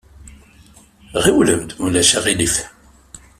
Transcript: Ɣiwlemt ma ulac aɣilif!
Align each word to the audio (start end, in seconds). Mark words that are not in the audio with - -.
Ɣiwlemt 1.23 1.69
ma 1.75 1.83
ulac 1.85 2.11
aɣilif! 2.17 2.55